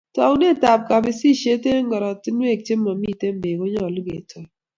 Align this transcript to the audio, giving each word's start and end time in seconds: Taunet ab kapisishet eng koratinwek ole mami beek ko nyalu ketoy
Taunet 0.15 0.61
ab 0.71 0.81
kapisishet 0.89 1.63
eng 1.73 1.89
koratinwek 1.91 2.61
ole 2.71 2.75
mami 2.83 3.09
beek 3.41 3.55
ko 3.59 3.65
nyalu 3.73 4.01
ketoy 4.07 4.47